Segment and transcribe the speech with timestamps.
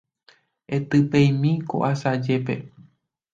[0.75, 2.55] Etypeimi ko asajépe.